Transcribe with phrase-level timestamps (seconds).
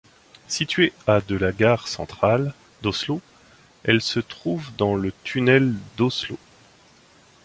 [0.47, 3.21] Située à de la gare centrale d'Oslo,
[3.83, 6.39] elle se trouve dans le tunnel d'Oslo.